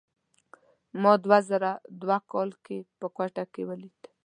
[1.01, 3.99] ما دوه زره دوه کال کې په کوټه کې ولید.